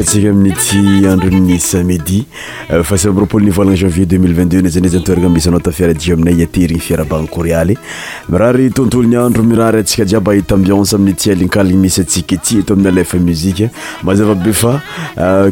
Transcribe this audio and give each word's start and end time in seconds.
asika 0.00 0.28
aminy 0.30 0.54
ti 0.54 1.06
andro 1.06 1.30
ny 1.40 1.58
samidi 1.60 2.24
euh, 2.70 2.82
fa 2.84 2.98
sy 3.00 3.08
amroapol 3.08 3.42
nivolagna 3.44 3.76
janvier 3.80 4.06
2022 4.10 4.60
na 4.62 4.68
zany 4.72 4.88
zy 4.90 4.96
anitoragna 4.98 5.28
misy 5.32 5.48
anao 5.48 5.60
tafira 5.64 5.94
di 5.96 6.12
aminay 6.12 6.36
iatehrigny 6.42 6.80
fiarabahna 6.84 7.26
corialy 7.32 7.76
mirary 8.28 8.68
tontolo 8.70 9.08
ny 9.08 9.16
andro 9.16 9.42
mirary 9.42 9.80
antsika 9.80 10.04
jiaba 10.06 10.34
i 10.36 10.42
tambionce 10.42 10.94
amin'ny 10.96 11.16
ti 11.16 11.30
alinkaligny 11.32 11.78
misy 11.80 12.00
atsika 12.04 12.34
ety 12.36 12.58
eto 12.60 12.74
amin'ny 12.76 12.88
alefa 12.92 13.16
muzika 13.18 13.70
mazava 14.04 14.34
be 14.34 14.52
fa 14.52 14.76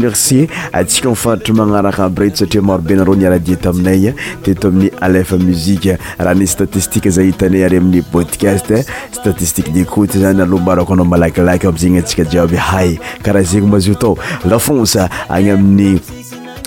mercie 0.01 0.47
antsika 0.73 1.09
mifanditry 1.09 1.53
magnaraka 1.53 2.03
aby 2.05 2.19
rety 2.21 2.37
satria 2.37 2.61
marobenareo 2.61 3.15
niaradieta 3.15 3.69
aminaya 3.69 4.13
teto 4.43 4.67
amin'ny 4.67 4.89
alefa 5.01 5.37
muziqe 5.37 5.97
raha 6.17 6.35
ny 6.35 6.47
statistique 6.47 7.09
za 7.11 7.21
hitanay 7.21 7.63
ary 7.65 7.77
amin'ny 7.77 8.01
podcast 8.11 8.71
statistique 9.11 9.71
d' 9.73 9.81
écoty 9.85 10.19
zany 10.21 10.41
alohmbarako 10.41 10.93
anao 10.93 11.05
malakilaky 11.05 11.67
amzegny 11.67 11.99
antsika 12.01 12.23
jiby 12.25 12.57
hay 12.57 12.97
karaha 13.23 13.43
zegny 13.45 13.69
mazio 13.71 13.95
tao 13.95 14.17
lafonosa 14.45 15.09
agny 15.29 15.51
amin'ny 15.53 15.99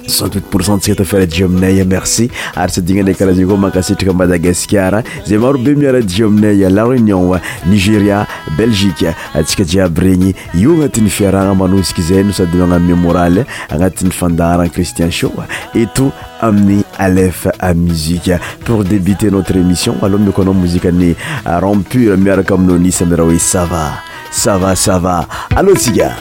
8poctsika 0.08 0.92
atafira 0.92 1.26
ji 1.26 1.44
aminay 1.44 1.82
merci 1.84 2.30
ary 2.54 2.72
sadina 2.72 3.02
nay 3.02 3.14
karaha 3.14 3.36
zay 3.36 3.46
koa 3.46 3.56
mahakasetraka 3.56 4.12
madagascar 4.14 5.02
zay 5.26 5.38
maro 5.38 5.58
be 5.58 5.74
miara 5.74 6.02
ji 6.02 6.22
aminay 6.24 6.68
la 6.70 6.84
runion 6.84 7.40
nigéria 7.66 8.26
belgiqe 8.56 9.14
atsika 9.34 9.64
jiaby 9.64 10.00
regny 10.00 10.34
io 10.54 10.72
anatin'ny 10.76 11.08
fiarana 11.10 11.54
manosika 11.54 12.02
zay 12.02 12.22
nosadymanamemoral 12.24 13.44
anati'ny 13.70 14.10
fandaran 14.12 14.68
cristian 14.68 15.10
show 15.10 15.32
e 15.74 15.86
tout 15.94 16.12
amin'ny 16.40 16.84
alef 16.98 17.46
muzike 17.74 18.36
pour 18.64 18.84
débuter 18.84 19.30
notre 19.30 19.56
émission 19.56 19.96
ala 20.02 20.18
miko 20.18 20.42
anao 20.42 20.54
mozikany 20.54 21.14
rempur 21.46 22.16
miaraka 22.18 22.54
aminao 22.54 22.78
nisy 22.78 23.02
amiraha 23.04 23.28
oe 23.30 23.38
sava 23.38 23.96
savasava 24.32 25.26
alô 25.56 25.74
sika 25.76 26.12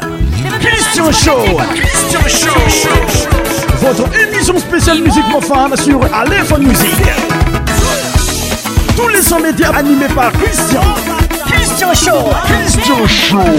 votre 3.91 4.17
émission 4.21 4.57
spéciale 4.57 4.99
musiqe 5.01 5.27
mofan 5.29 5.67
sur 5.75 5.99
aleo 6.15 6.57
musi 6.61 6.87
tous 8.95 9.09
les 9.09 9.21
sommétière 9.21 9.75
animé 9.75 10.05
par 10.15 10.31
cristianisinistin 10.31 12.13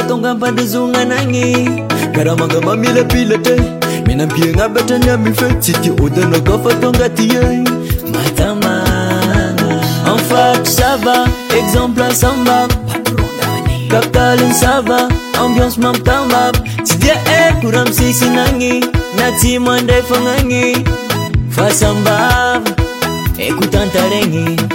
tonga 0.07 0.29
ampandazogna 0.33 0.99
anagny 1.05 1.53
karaha 2.15 2.35
mangamamilapilatra 2.41 3.55
minampiagnabatra 4.07 4.97
ny 4.99 5.09
amife 5.13 5.47
tsy 5.61 5.73
ty 5.79 5.89
ôdanakofa 5.95 6.73
tonga 6.81 7.07
ty 7.09 7.27
e 7.31 7.63
matama 8.13 8.73
an 10.09 10.17
fatra 10.29 10.65
sava 10.77 11.15
exemplesamba 11.59 12.67
kapitaliny 13.91 14.53
sava 14.53 14.99
ambianse 15.41 15.79
mamitama 15.81 16.51
tsy 16.85 16.97
dia 16.99 17.15
ekora 17.47 17.83
misesinagny 17.87 18.79
na 19.17 19.31
jymandrafagnagny 19.39 20.83
fasambaa 21.49 22.59
ekotantaagny 23.39 24.72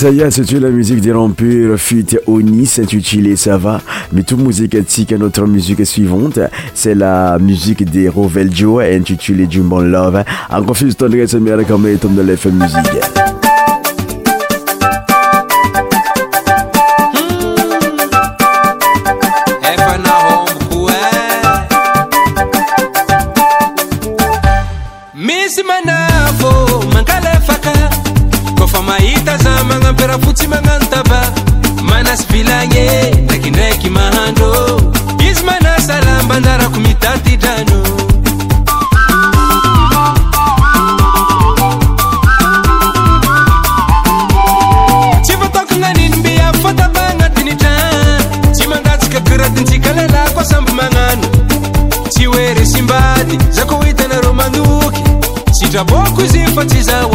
saya 0.00 0.30
cetu 0.30 0.60
la 0.60 0.70
musique 0.70 1.00
de 1.00 1.10
rampur 1.10 1.76
fite 1.76 2.20
onis 2.28 2.78
intitulé 2.78 3.34
çava 3.34 3.80
mais 4.12 4.22
tout 4.22 4.36
mousiquetike 4.36 5.12
notre 5.18 5.44
musique 5.48 5.82
suivante 5.84 6.38
c'est 6.72 6.94
la 6.94 7.36
musique 7.40 7.82
des 7.90 8.08
roveljo 8.08 8.78
intitulé 8.78 9.48
dubon 9.48 9.80
love 9.90 10.22
en 10.50 10.62
confuse 10.62 10.94
tondre 10.96 11.26
semirakomeetomne 11.26 12.22
lfe 12.30 12.46
musique 12.46 13.17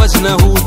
was 0.03 0.17
in 0.19 0.25
a 0.25 0.31
hood. 0.37 0.62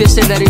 This 0.00 0.14
said 0.14 0.24
that 0.32 0.40
he. 0.40 0.49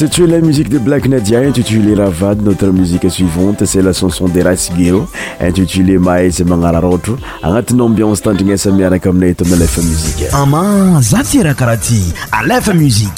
se 0.00 0.06
tsoe 0.08 0.26
la 0.26 0.40
musique 0.40 0.70
de 0.70 0.78
black 0.78 1.04
nadia 1.08 1.40
intitulé 1.44 1.94
ra 1.94 2.08
vady 2.08 2.42
notre 2.42 2.68
musique 2.68 3.10
suivante 3.10 3.66
c'et 3.66 3.82
la 3.82 3.92
chanson 3.92 4.28
de 4.28 4.40
rasigero 4.40 5.06
intitulé 5.38 5.98
mahasa 5.98 6.42
magnara 6.42 6.80
raatro 6.80 7.18
agnatiny 7.42 7.82
ambiense 7.82 8.22
tandrina 8.22 8.54
asamiaraka 8.54 9.10
aminay 9.10 9.32
itamina 9.32 9.56
lefa 9.56 9.82
muziqe 9.82 10.24
ama 10.32 11.02
za 11.02 11.22
ty 11.22 11.42
raha 11.42 11.54
karaha 11.54 11.76
ty 11.76 12.14
alefa 12.32 12.72
musie 12.72 13.10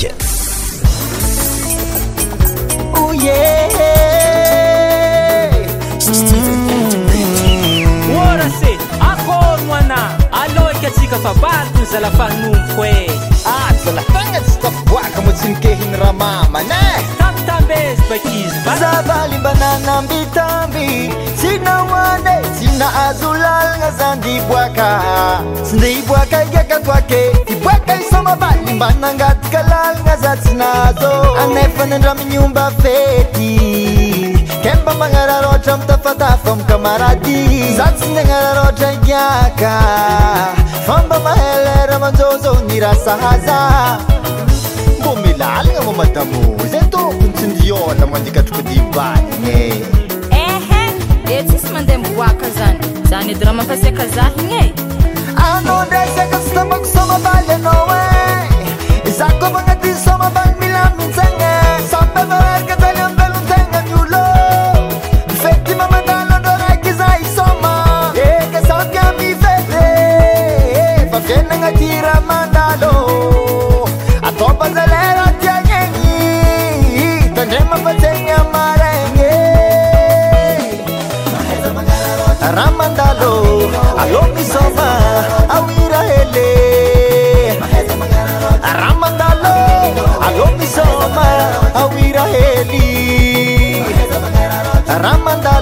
latagna 13.91 14.39
sy 14.47 14.55
tafaboaka 14.63 15.19
mo 15.27 15.31
tsy 15.35 15.49
nikehiny 15.51 15.97
rahamamanatamitamb 15.99 17.67
e. 17.71 17.81
ezy 17.99 18.05
bakizy 18.07 18.59
zavaly 18.81 19.35
mba 19.43 19.53
nanambitamby 19.63 20.87
tsy 21.37 21.59
nahoane 21.65 22.37
tsy 22.55 22.67
nahazo 22.79 23.35
lalagna 23.35 23.91
za 23.99 24.09
di 24.23 24.39
boaka 24.47 24.89
sy 25.67 25.75
nde 25.77 25.89
iboaka 25.99 26.39
igiaka 26.47 26.79
koake 26.87 27.23
diboaka 27.49 27.93
isomavaly 27.99 28.73
mba 28.79 28.89
nangataka 29.03 29.59
lalagna 29.67 30.15
za 30.23 30.33
tsy 30.39 30.55
nahazô 30.55 31.11
anefanyndra 31.43 32.15
minomba 32.15 32.71
fety 32.83 33.51
ke 34.63 34.71
mba 34.83 34.93
magnararôatra 34.95 35.75
amitafatafa 35.75 36.51
aminy 36.53 36.65
kamaradi 36.71 37.37
za 37.77 37.87
tsy 37.99 38.07
n 38.15 38.19
agnararôatra 38.23 38.89
igiaka 38.95 39.75
famba 40.87 41.19
mahalera 41.27 41.99
manzao 42.03 42.39
zao 42.43 42.57
nira 42.69 42.93
sahaza 43.05 43.59
mbô 45.01 45.13
milaligna 45.23 45.81
mô 45.87 45.93
madamoo 46.01 46.57
zay 46.73 46.85
toon 46.93 47.31
tsy 47.37 47.45
mdiôla 47.51 48.05
mandikatroko 48.13 48.63
dibanigne 48.69 49.57
eh. 49.61 50.43
ehe 50.43 50.81
etssy 51.39 51.57
eh, 51.67 51.73
mandeha 51.77 51.99
mboaka 52.05 52.47
zany 52.59 52.79
zany 53.11 53.31
edy 53.35 53.43
raha 53.47 53.57
mampasiaka 53.59 54.05
zahigny 54.17 54.53
e 54.63 54.63
eh. 54.67 54.71
anao 55.47 55.81
ndrasiaka 55.87 56.37
sy 56.45 56.51
zamako 56.57 56.87
samabaly 56.95 57.53
anao 57.57 57.92
para 95.05 95.62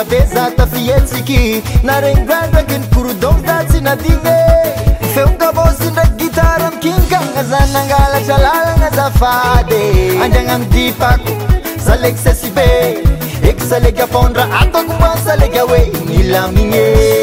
abe 0.00 0.24
za 0.34 0.50
tafietsiky 0.56 1.62
narenidrandraky 1.82 2.78
ny 2.78 2.86
porodon 2.94 3.42
da 3.46 3.56
tsy 3.68 3.80
nadive 3.86 4.36
feongabosy 5.14 5.90
ndraiky 5.90 6.16
gitara 6.20 6.70
mikinikagnaza 6.70 7.58
nangalatra 7.72 8.36
lalagnazafady 8.44 9.82
andriagnano 10.24 10.64
dipako 10.72 11.32
salekysasy 11.84 12.48
be 12.54 12.68
eko 13.50 13.64
saleka 13.70 14.02
apondra 14.04 14.44
atako 14.60 14.92
ma 15.02 15.10
saleka 15.24 15.62
hoe 15.68 15.82
nilamigny 16.06 17.17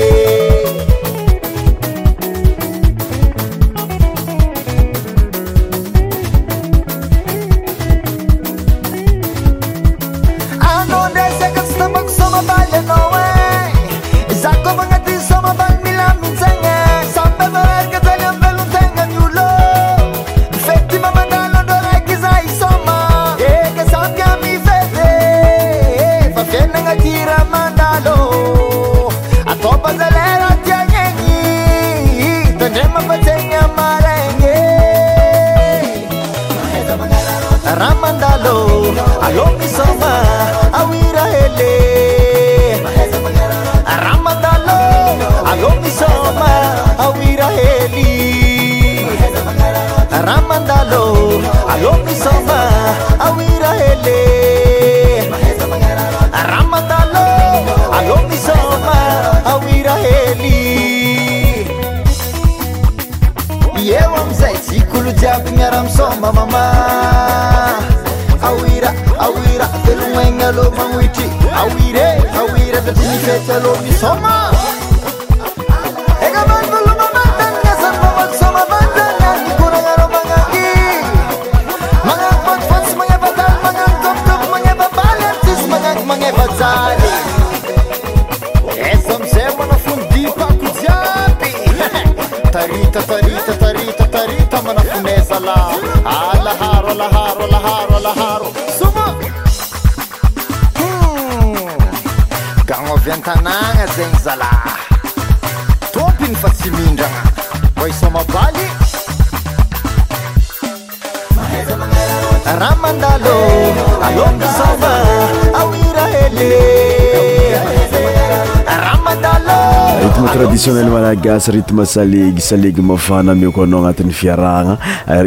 diionel 120.55 120.87
malagasy 120.89 121.51
ritme 121.51 121.83
salegy 121.85 122.39
salegy 122.39 122.79
mafana 122.79 123.33
mioko 123.35 123.61
anao 123.63 123.81
agnatin'ny 123.83 124.13
fiarahagna 124.15 124.77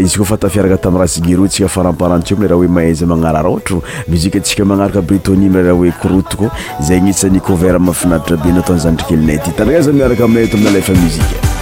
izy 0.01 0.17
koa 0.19 0.27
fa 0.31 0.39
tafiaraka 0.45 0.79
tami'y 0.87 1.03
rahasygero 1.03 1.45
tsika 1.49 1.69
faramparantsyo 1.69 2.37
mleraha 2.41 2.59
hoe 2.63 2.71
mahaiza 2.77 3.07
magnarara 3.11 3.49
ohatra 3.53 3.83
muzika 4.09 4.41
antsika 4.41 4.65
magnaraka 4.65 5.03
britonie 5.05 5.53
meraha 5.53 5.77
hoe 5.77 5.93
kroteko 6.01 6.49
zay 6.81 7.01
nisany 7.05 7.41
couvert 7.41 7.77
amifinaditra 7.77 8.41
be 8.41 8.57
nataony 8.57 8.81
zandri 8.89 9.05
kelinay 9.13 9.37
aty 9.43 9.53
tandraikaza 9.61 9.93
miaraka 10.01 10.25
aminay 10.25 10.49
to 10.49 10.57
amina 10.57 10.71
lefa 10.81 10.97
muzika 11.05 11.58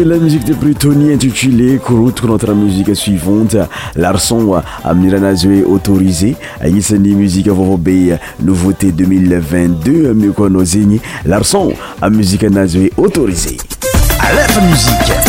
la 0.00 0.16
musique 0.16 0.46
de 0.46 0.54
britoni 0.56 1.12
intitulé 1.12 1.76
korote 1.78 2.22
qo 2.22 2.26
notre 2.30 2.54
musiqe 2.56 2.94
suivante 2.96 3.60
larçon 3.94 4.54
aminira 4.84 5.18
euh, 5.18 5.20
nazue 5.20 5.64
autorizé 5.68 6.34
anisani 6.60 7.12
euh, 7.12 7.16
musiqe 7.18 7.50
vavo 7.50 7.76
be 7.76 8.16
nouvauté 8.40 8.90
2022 8.90 10.14
mi 10.14 10.32
konasegny 10.32 10.98
larçon 11.26 11.74
a 12.00 12.08
musiqe 12.08 12.44
à 12.44 12.50
nazue 12.50 12.90
autorizé 12.96 13.58
alet 14.16 14.56
msik 14.70 15.21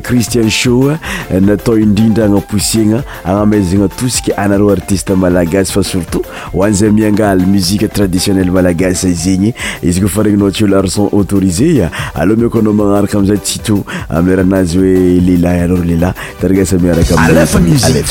cristian 0.00 0.48
sho 0.48 0.90
eh, 0.92 0.98
natao 1.40 1.76
indrindra 1.78 2.24
anamposiagna 2.24 3.02
agnamezagna 3.24 3.88
tosika 3.88 4.32
anareo 4.38 4.70
artiste 4.70 5.10
malagasy 5.14 5.72
fa 5.72 5.82
surtout 5.82 6.22
hoanzay 6.52 6.90
miangaly 6.90 7.44
musique 7.44 7.88
traditionnelle 7.92 8.50
malagasy 8.50 9.12
zegny 9.14 9.54
izy 9.82 10.00
ko 10.00 10.08
fa 10.08 10.22
regninao 10.22 10.50
ty 10.50 10.64
o 10.64 10.66
larson 10.68 11.08
autorisé 11.12 11.82
a 11.82 11.90
aleha 12.20 12.36
mi 12.40 12.48
ko 12.48 12.58
anao 12.60 12.72
magnaraka 12.72 13.18
amizay 13.18 13.36
tsyto 13.38 13.84
ameranazy 14.08 14.78
oe 14.78 15.20
lela 15.20 15.56
ianaro 15.56 15.82
lela 15.84 16.14
taragasa 16.40 16.78
miaraka 16.78 17.16
amma 17.16 18.02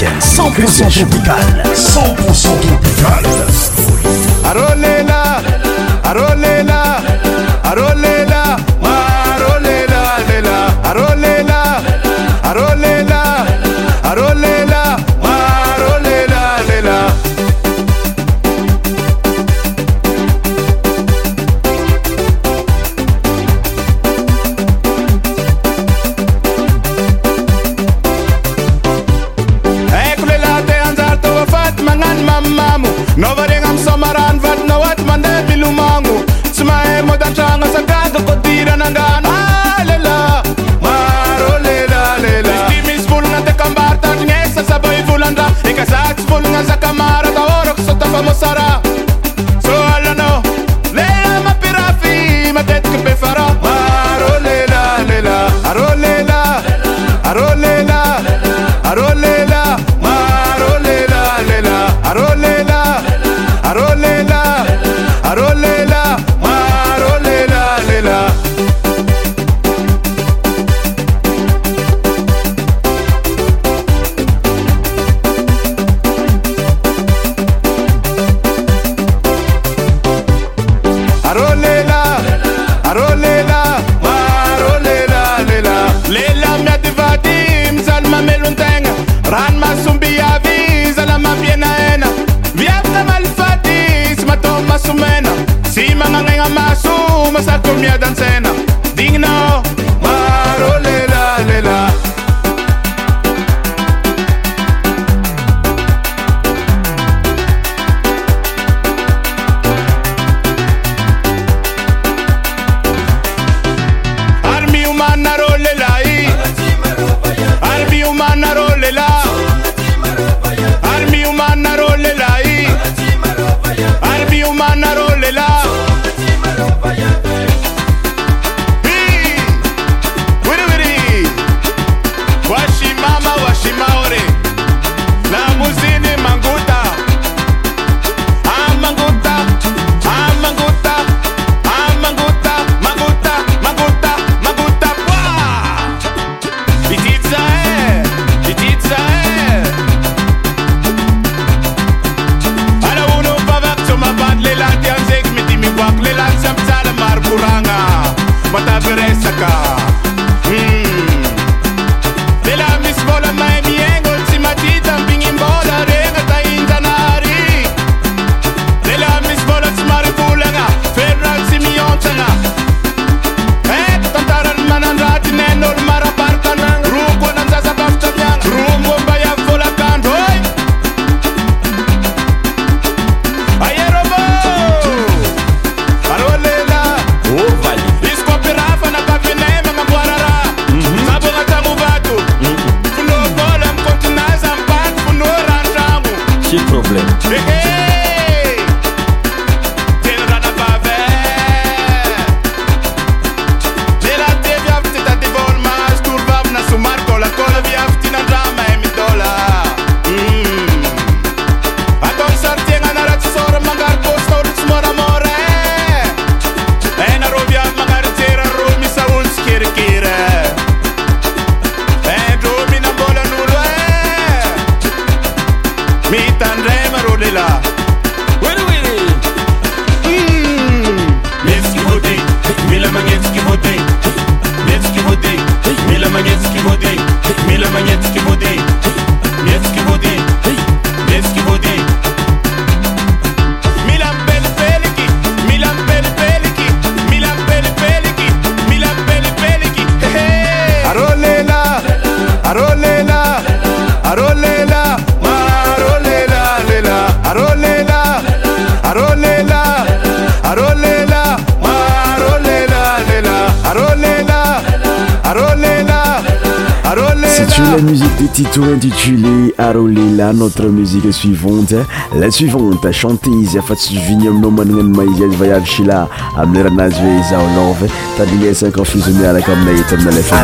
sur 267.52 267.64
la 267.66 267.78
musique 267.82 268.22
de 268.22 268.28
tito 268.28 268.64
intitulé 268.64 269.54
a 269.58 269.72
rôlela 269.74 270.32
notre 270.34 270.68
musique 270.68 271.12
suivante 271.14 271.74
la 272.16 272.32
suivante 272.32 272.90
chanteizy 272.94 273.58
à 273.58 273.62
face 273.62 273.92
vignamno 273.92 274.50
managnano 274.50 274.96
maiziaze 274.96 275.36
vaiave 275.38 275.66
shila 275.66 276.08
amileranazye 276.38 277.20
izao 277.20 277.46
lorve 277.56 277.90
tadignee 278.18 278.54
5semi 278.54 279.26
alaka 279.26 279.52
mnaetaminale 279.56 280.24
fa 280.24 280.38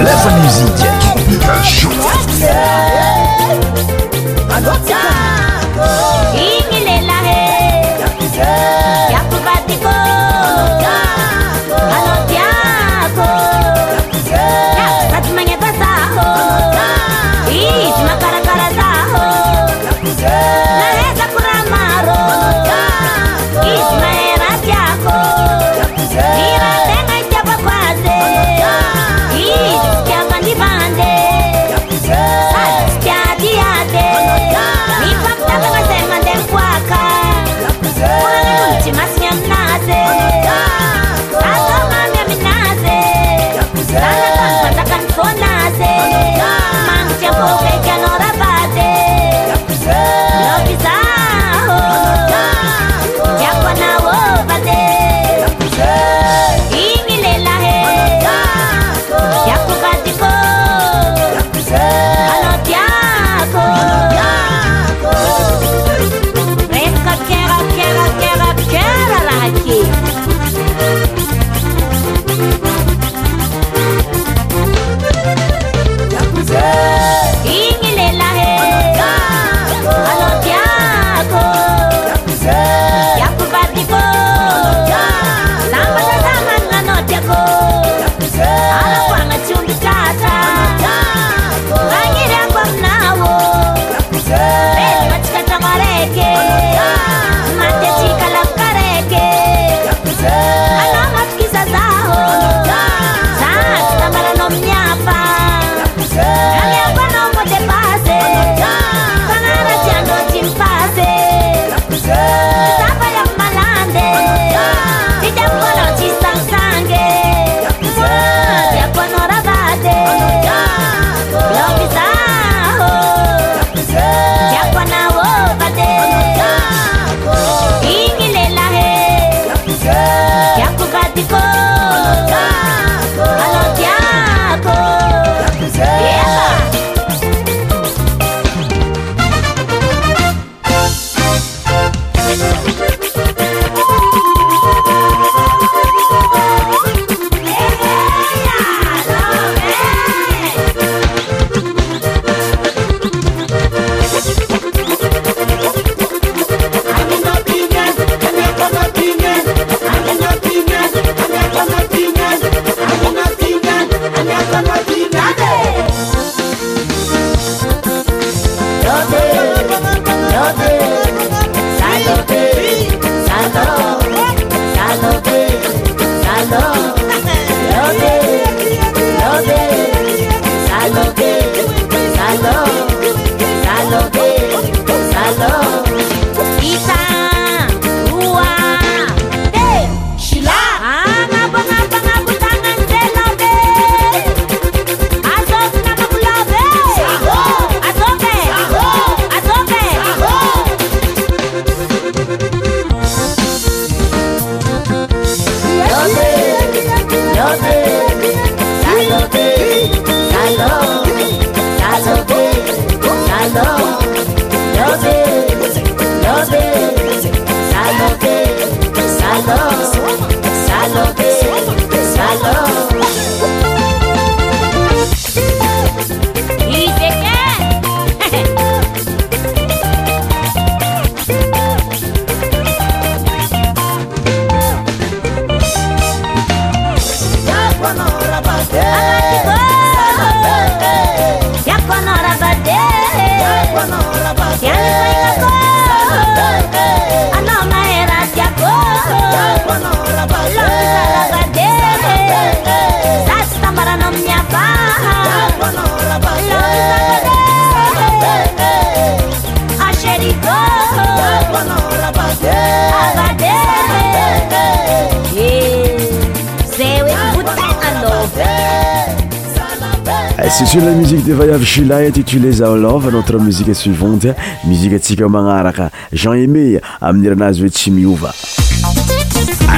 intitulé 272.20 272.52
Zao 272.52 272.76
Love 272.76 273.12
notre 273.12 273.38
musique 273.38 273.76
suivante 273.76 274.26
musique 274.66 275.00
Tika 275.00 275.28
manaraka 275.28 275.92
Jean 276.12 276.34
Aimé 276.34 276.82
amin'ny 277.00 277.30
ranazy 277.30 277.62
hoe 277.64 277.70
tsy 277.70 277.92
miova 277.92 278.34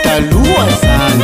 taloha 0.03 0.67
zany 0.81 1.23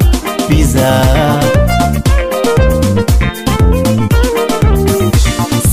piza 0.47 0.91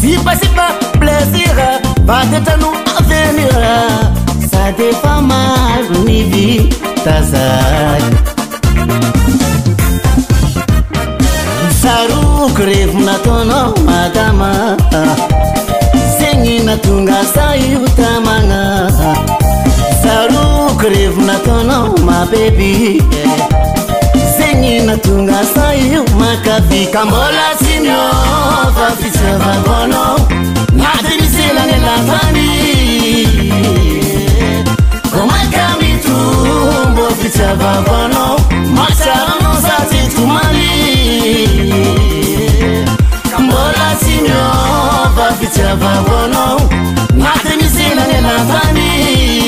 sipasipa 0.01 0.67
plaisira 1.01 1.69
badetra 2.07 2.57
no 2.63 2.71
avenira 2.99 3.75
sa 4.51 4.63
defa 4.79 5.15
mal 5.31 5.85
mivitazay 6.07 8.03
zarok 11.81 12.57
revonatona 12.71 13.59
madama 13.89 14.51
zegny 16.17 16.57
natongasaiotamagna 16.69 18.61
saru 20.03 20.43
krevenatono 20.79 21.79
mabebi 22.07 22.75
zegi 24.37 24.75
natunga 24.87 25.41
sau 25.55 26.01
makavi 26.21 26.81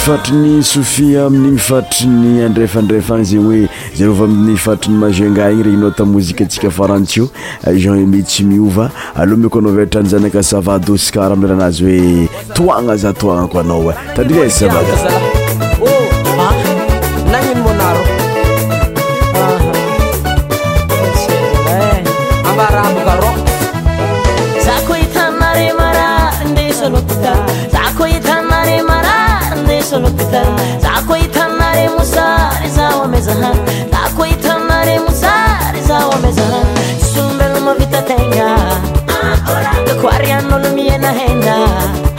ifatriny 0.00 0.62
sohi 0.64 1.14
amin' 1.16 1.52
mifatri 1.52 2.06
ny 2.08 2.40
andrefandrefagny 2.42 3.24
zegny 3.24 3.44
hoe 3.46 3.68
za 3.94 4.08
ova 4.08 4.24
amin'nyifatriny 4.24 4.96
magenga 4.98 5.50
igny 5.50 5.62
regny 5.62 5.76
nao 5.80 5.90
ta 5.90 6.04
mozika 6.08 6.44
atsika 6.44 6.70
faranty 6.70 7.20
o 7.20 7.28
eh, 7.66 7.76
jean 7.76 7.98
emi 7.98 8.22
tsy 8.22 8.44
miova 8.48 8.90
aleha 9.14 9.36
me 9.36 9.48
ko 9.48 9.58
anao 9.58 9.70
aveatranyzany 9.74 10.26
aka 10.26 10.42
savadeascara 10.42 11.36
amilaanazy 11.36 11.84
hoe 11.92 12.28
toagna 12.54 12.96
za 12.96 13.12
toagnako 13.12 13.60
anao 13.60 13.90
eh. 13.90 13.96
e 14.12 14.16
tandria 14.16 14.44
azy 14.46 14.54
savada 14.58 15.39
agenda 41.16 42.09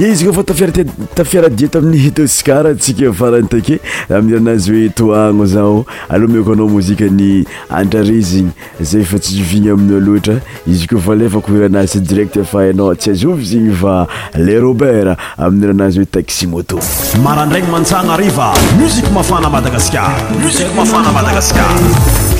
ie 0.00 0.08
izy 0.10 0.24
koafa 0.24 0.42
tafirtafiaradiata 0.44 1.78
amin'ny 1.78 2.10
teosikara 2.12 2.74
tsika 2.74 3.12
farany 3.12 3.48
take 3.48 3.78
amin'' 4.10 4.34
ranazy 4.34 4.70
hoe 4.72 4.90
toano 4.98 5.46
zao 5.46 5.84
aloha 6.08 6.32
meko 6.32 6.52
anao 6.52 6.68
mozika 6.68 7.08
ny 7.08 7.44
andrarezigny 7.70 8.50
zay 8.80 9.04
fa 9.04 9.18
tsy 9.18 9.40
vigny 9.42 9.70
aminyo 9.72 10.00
loatra 10.00 10.36
izy 10.66 10.86
koa 10.86 11.00
valefako 11.06 11.56
eranazy 11.56 12.00
direct 12.00 12.36
fahinao 12.50 12.94
tsy 12.94 13.10
azovy 13.14 13.46
zigny 13.50 13.72
va 13.80 14.06
le 14.36 14.58
robert 14.60 15.16
amin'ranazy 15.38 15.98
hoe 15.98 16.06
taximoto 16.18 16.78
marandraigny 17.24 17.70
mantsagna 17.72 18.16
riva 18.20 18.52
muzik 18.78 19.08
mafana 19.14 19.48
madagaskar 19.50 20.12
mzik 20.44 20.74
mafana 20.76 21.12
madagaskar 21.12 22.34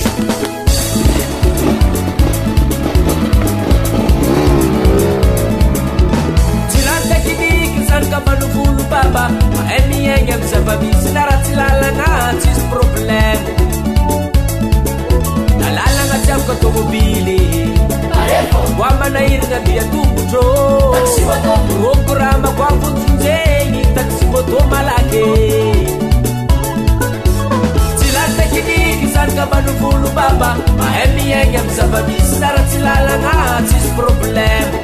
obbmaha 29.83 31.03
miagny 31.15 31.57
azababisytaratsy 31.59 32.79
lalagnatsisy 32.87 33.89
probleme 33.99 34.79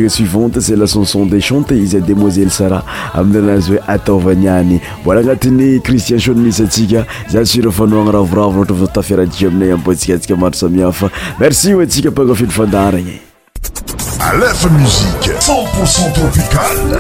suivante 0.08 0.60
c'est 0.60 0.76
la 0.76 0.86
chanson 0.86 1.26
de 1.26 1.38
chanteise 1.38 1.94
demoiselle 2.08 2.50
sara 2.50 2.84
aminanazy 3.14 3.72
hoe 3.72 3.80
ataovaniany 3.88 4.80
mbola 5.02 5.20
agnatiny 5.20 5.80
cristien 5.80 6.18
shonmis 6.18 6.60
atsika 6.60 7.04
za 7.32 7.44
sura 7.44 7.70
fanoana 7.70 8.10
ravoravo 8.12 8.56
noatra 8.56 8.74
voatafiare 8.74 9.22
adki 9.22 9.46
aminay 9.46 9.72
ambontsikatsika 9.72 10.36
maro 10.36 10.54
samiafa 10.54 11.10
merci 11.40 11.74
o 11.74 11.80
atsika 11.80 12.10
paka 12.10 12.34
fido 12.34 12.50
fandarigny 12.52 13.20
alefa 14.20 14.68
musique 14.68 15.32
centpourcent 15.40 16.12
tropicale 16.14 16.98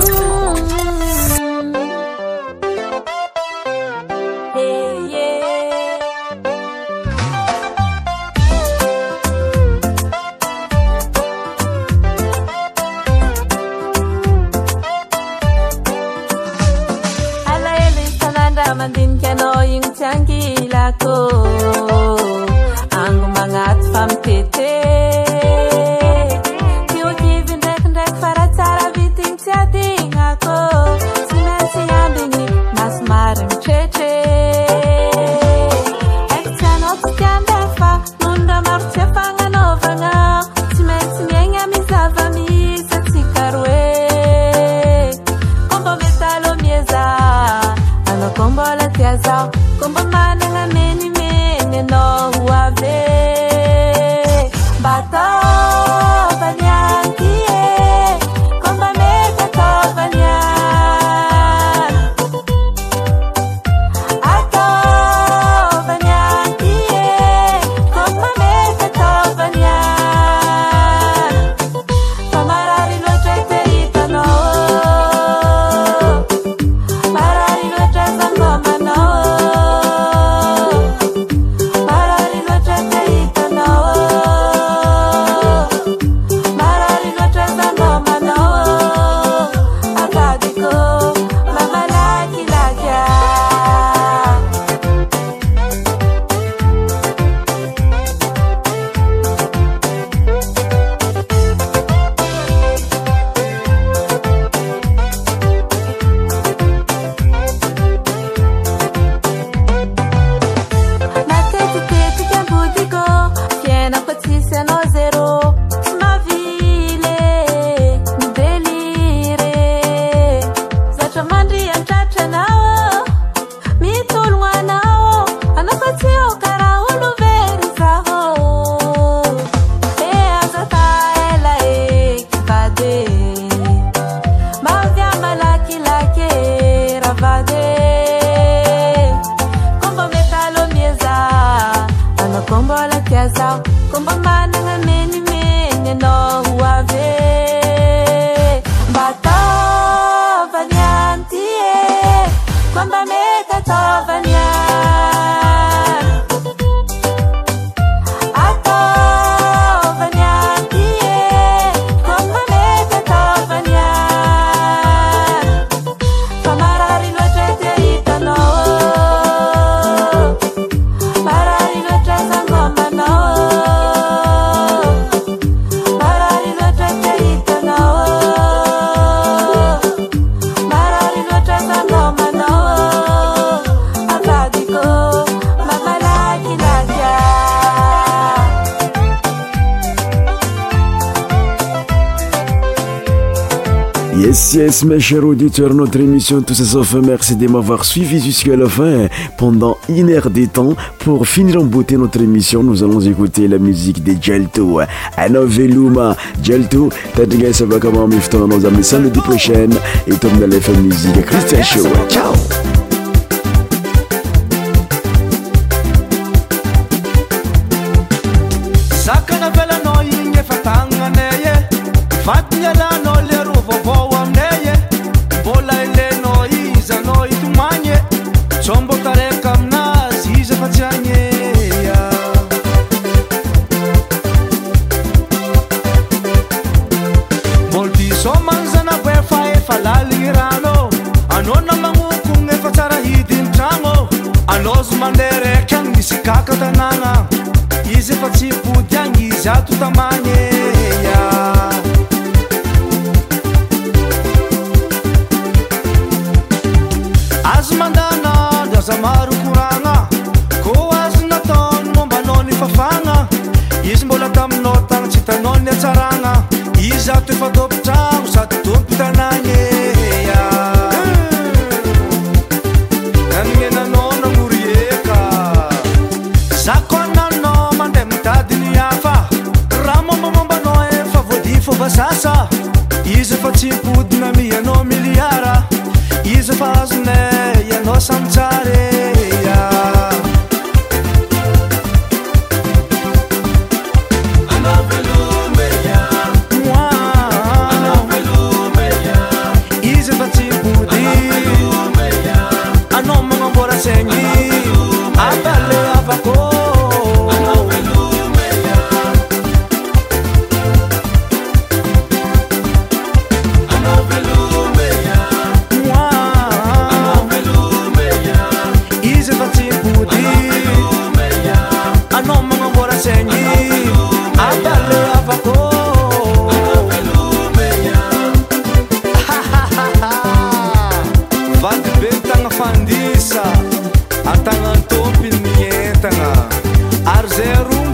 chers 195.02 195.24
auditeurs, 195.24 195.74
notre 195.74 195.98
émission 195.98 196.40
Tous 196.42 196.76
à 196.76 196.84
fait 196.84 197.00
merci 197.00 197.34
de 197.34 197.48
m'avoir 197.48 197.84
suivi 197.84 198.20
jusqu'à 198.20 198.56
la 198.56 198.68
fin. 198.68 199.08
Pendant 199.36 199.76
une 199.88 200.10
heure 200.10 200.30
des 200.30 200.46
temps, 200.46 200.76
pour 201.00 201.26
finir 201.26 201.60
en 201.60 201.64
beauté 201.64 201.96
notre 201.96 202.20
émission, 202.22 202.62
nous 202.62 202.84
allons 202.84 203.00
écouter 203.00 203.48
la 203.48 203.58
musique 203.58 204.02
de 204.04 204.14
Gelto. 204.22 204.80
Anna 205.16 205.40
Veluma, 205.40 206.16
ça 206.44 206.78
Tadga 207.16 207.52
Sabakama 207.52 208.06
Mifton, 208.06 208.46
nos 208.46 208.64
amis 208.64 208.84
samedi 208.84 209.18
prochain, 209.18 209.70
et 210.06 210.14
tombe 210.14 210.38
de 210.38 210.44
l'FM 210.44 210.82
Musique, 210.82 211.26
Christian 211.26 211.62
Show. 211.64 211.88
Ciao! 212.08 212.32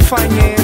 fajnie 0.08 0.57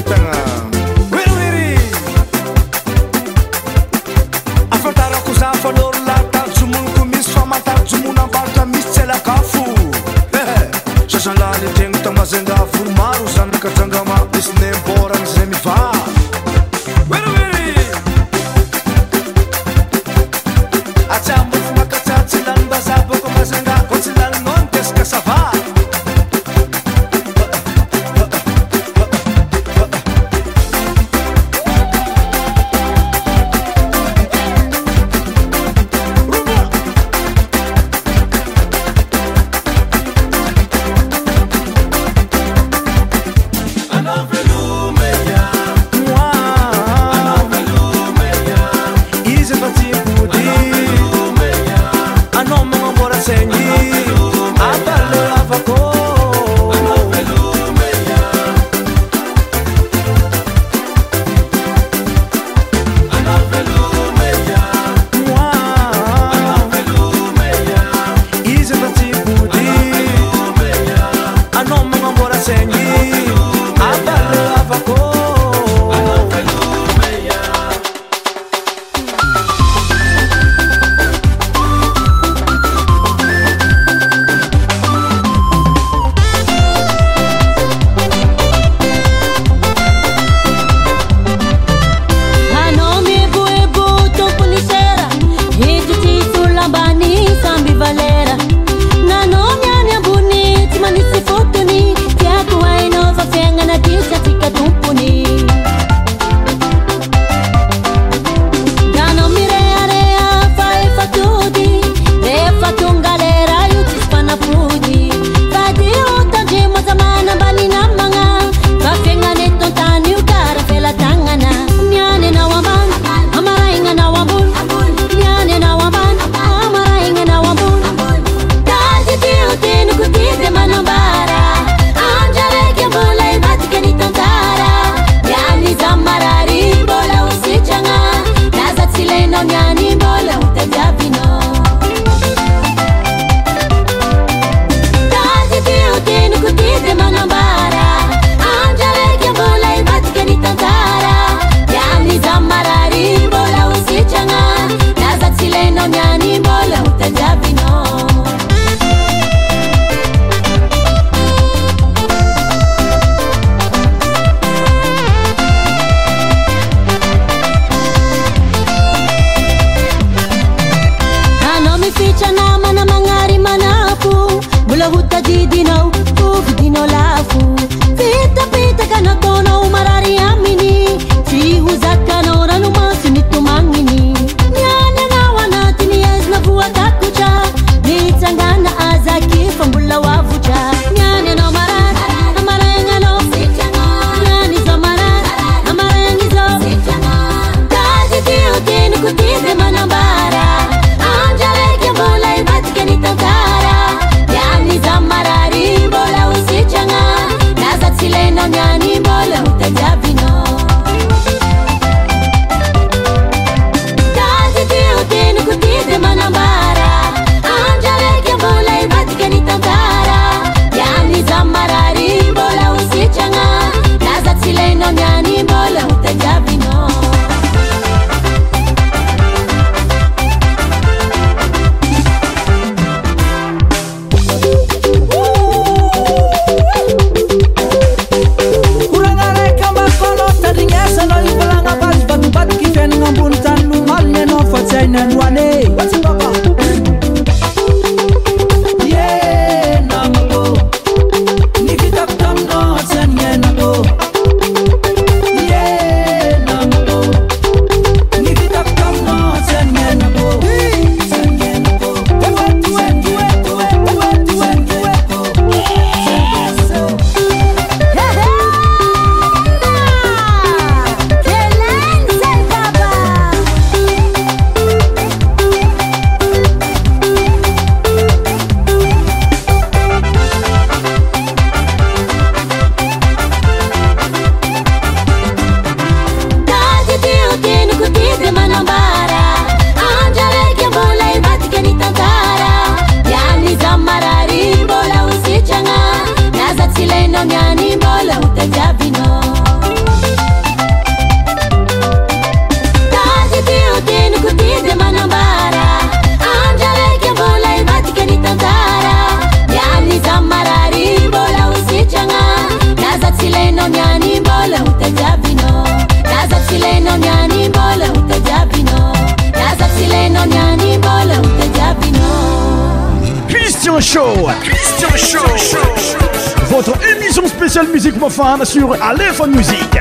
sur 328.54 328.72
l'effort 328.96 329.26
Musique. 329.26 329.80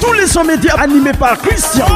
Tous 0.00 0.12
les 0.12 0.26
sons 0.26 0.42
médias 0.42 0.74
animés 0.74 1.12
par 1.16 1.38
Christian. 1.38 1.89